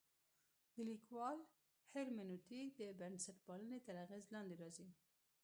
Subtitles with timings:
[0.73, 1.39] د لیکوال
[1.93, 4.87] هرمنوتیک د بنسټپالنې تر اغېز لاندې راځي.